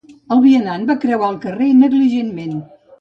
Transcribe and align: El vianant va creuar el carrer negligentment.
El 0.35 0.39
vianant 0.45 0.87
va 0.91 0.95
creuar 1.03 1.29
el 1.33 1.37
carrer 1.45 1.67
negligentment. 1.83 2.57